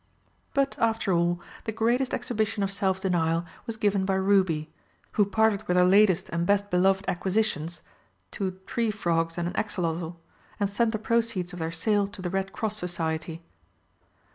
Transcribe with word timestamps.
But, 0.55 0.75
after 0.79 1.13
all, 1.13 1.39
the 1.65 1.71
greatest 1.71 2.11
exhibition 2.11 2.63
of 2.63 2.71
self 2.71 2.99
denial 3.01 3.45
was 3.67 3.77
given 3.77 4.03
by 4.03 4.15
Ruby, 4.15 4.71
who 5.11 5.25
parted 5.25 5.67
with 5.67 5.77
her 5.77 5.85
latest 5.85 6.27
and 6.29 6.43
best 6.47 6.71
beloved 6.71 7.05
acquisitions 7.07 7.83
two 8.31 8.59
tree 8.65 8.89
frogs 8.89 9.37
and 9.37 9.47
an 9.47 9.55
axolotl 9.55 10.13
and 10.59 10.67
sent 10.71 10.91
the 10.91 10.97
proceeds 10.97 11.53
of 11.53 11.59
their 11.59 11.71
sale 11.71 12.07
to 12.07 12.19
the 12.23 12.31
Red 12.31 12.51
Cross 12.51 12.77
Society. 12.77 13.43